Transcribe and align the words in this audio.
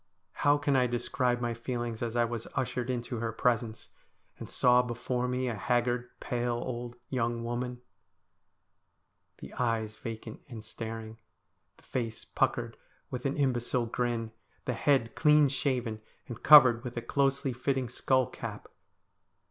How 0.31 0.57
can 0.57 0.75
I 0.75 0.87
describe 0.87 1.41
my 1.41 1.53
feelings 1.53 2.01
as 2.01 2.15
I 2.15 2.25
was 2.25 2.47
ushered 2.55 2.89
into 2.89 3.17
her 3.17 3.31
presence, 3.31 3.89
and 4.39 4.49
saw 4.49 4.81
before 4.81 5.27
me 5.27 5.47
a 5.47 5.53
haggard, 5.53 6.09
pale, 6.19 6.55
old 6.55 6.95
young 7.09 7.43
woman? 7.43 7.83
The 9.37 9.53
eyes 9.53 9.97
vacant 9.97 10.41
and 10.49 10.65
staring, 10.65 11.19
the 11.77 11.83
face 11.83 12.25
puckered 12.25 12.77
with 13.11 13.27
an 13.27 13.37
imbecile 13.37 13.85
grin; 13.85 14.31
the 14.65 14.73
head 14.73 15.13
clean 15.13 15.49
shaven 15.49 16.01
and 16.27 16.41
covered 16.41 16.83
with 16.83 16.97
a 16.97 17.03
closely 17.03 17.53
fitting 17.53 17.87
skull 17.87 18.25
cap. 18.25 18.69